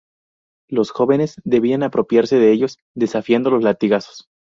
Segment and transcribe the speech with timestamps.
[0.67, 4.27] Los jóvenes debían apropiarse de ellos, desafiando los latigazos.